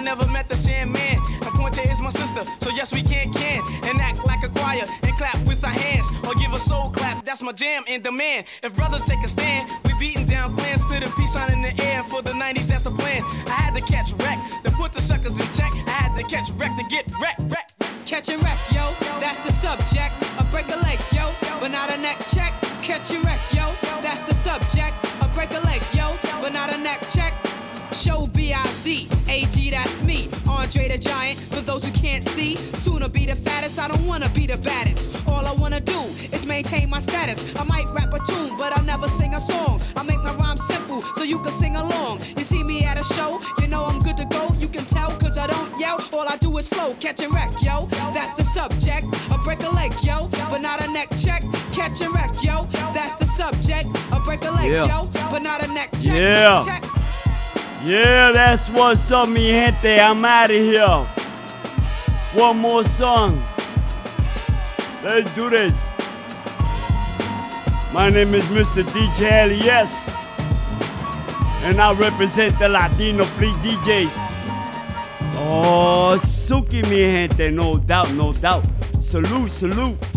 [0.00, 1.18] I never met the Sandman.
[1.44, 3.60] And Pointer is my sister, so yes, we can, can.
[3.84, 6.06] And act like a choir and clap with our hands.
[6.26, 8.46] Or give a soul clap, that's my jam and demand.
[8.62, 11.74] If brothers take a stand, we beating down clans, put a peace sign in the
[11.84, 12.02] air.
[12.04, 13.22] For the 90s, that's the plan.
[13.46, 15.70] I had to catch wreck, to put the suckers in check.
[15.86, 17.68] I had to catch wreck to get wreck, wreck.
[18.06, 18.88] Catching wreck, yo,
[19.20, 20.14] that's the subject.
[20.40, 21.28] A break a leg, yo,
[21.60, 22.54] but not a neck check.
[22.80, 23.59] Catching wreck, yo,
[31.00, 32.56] Giant, for those who can't see.
[32.74, 35.08] Sooner be the fattest, I don't wanna be the baddest.
[35.26, 36.00] All I wanna do
[36.32, 37.44] is maintain my status.
[37.56, 39.80] I might rap a tune, but I'll never sing a song.
[39.96, 42.20] I make my rhyme simple, so you can sing along.
[42.36, 44.54] You see me at a show, you know I'm good to go.
[44.60, 45.98] You can tell, cause I don't yell.
[46.12, 47.86] All I do is flow, catching wreck, yo.
[48.14, 49.06] That's the subject.
[49.30, 51.42] A break a leg, yo, but not a neck check.
[51.72, 52.62] Catching wreck, yo.
[52.92, 53.88] That's the subject.
[54.12, 54.86] A break a leg, Yeah.
[54.86, 56.18] yo, but not a neck check.
[56.20, 56.62] Yeah.
[56.66, 56.99] Check.
[57.82, 59.98] Yeah, that's what's up, mi gente.
[59.98, 60.86] I'm out of here.
[62.34, 63.42] One more song.
[65.02, 65.90] Let's do this.
[67.90, 68.84] My name is Mr.
[68.84, 70.14] DJ LES,
[71.64, 74.14] and I represent the Latino Fleet DJs.
[75.36, 78.66] Oh, Suki, mi gente, no doubt, no doubt.
[79.00, 80.09] Salute, salute.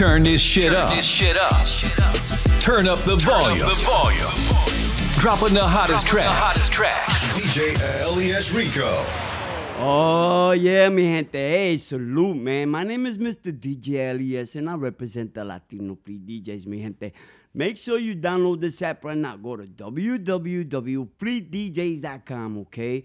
[0.00, 0.88] Turn this shit, Turn up.
[0.96, 1.52] This shit up.
[2.62, 3.60] Turn up the Turn volume.
[3.60, 4.32] Up the volume.
[5.20, 6.32] Dropping the hottest Dropping tracks.
[6.32, 7.36] The hottest tracks.
[7.36, 7.76] DJ
[8.16, 8.88] LES Rico.
[9.76, 11.36] Oh yeah, mi gente.
[11.36, 12.70] Hey, salute, man.
[12.70, 13.52] My name is Mr.
[13.52, 17.12] DJ LES, and I represent the Latino Fleet DJs, mi gente.
[17.52, 19.36] Make sure you download this app right now.
[19.36, 23.04] Go to www.fleetdjs.com, okay?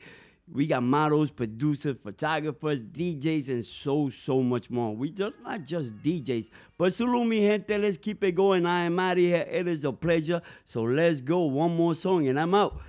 [0.51, 4.95] We got models, producers, photographers, DJs, and so, so much more.
[4.95, 6.51] We just not just DJs.
[6.77, 7.77] But salute me, gente.
[7.77, 8.65] Let's keep it going.
[8.65, 9.45] I am out of here.
[9.49, 10.41] It is a pleasure.
[10.63, 11.45] So let's go.
[11.45, 12.79] One more song, and I'm out.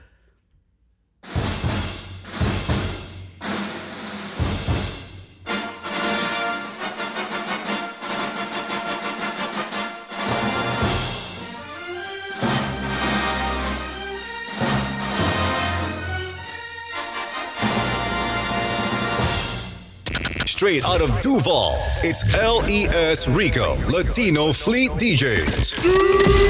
[20.57, 21.77] straight out of Duval.
[22.03, 26.46] It's LES Rico Latino Fleet DJs.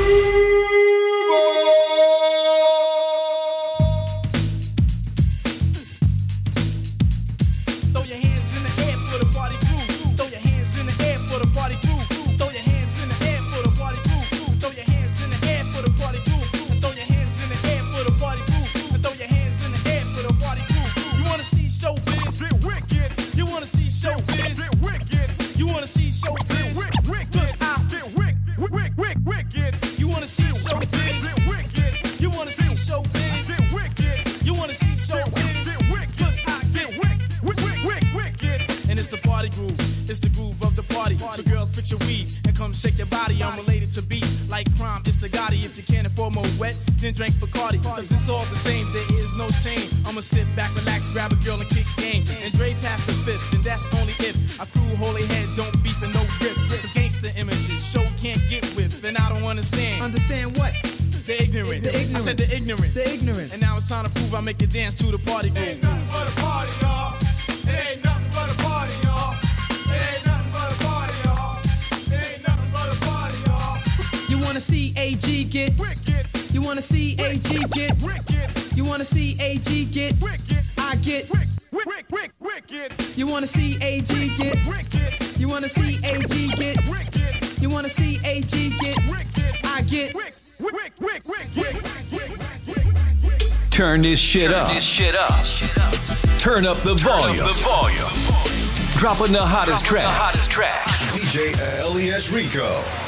[94.11, 94.69] this shit Turn up.
[94.69, 96.39] This shit up.
[96.39, 97.45] Turn up the Turn volume.
[97.45, 98.99] Up the volume.
[98.99, 100.07] Dropping the hottest Dropping tracks.
[100.07, 101.17] The hottest tracks.
[101.17, 101.53] DJ
[101.93, 103.06] LES Rico.